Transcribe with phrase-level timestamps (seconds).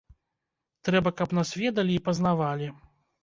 [0.87, 2.73] Трэба, каб нас ведалі і пазнавалі.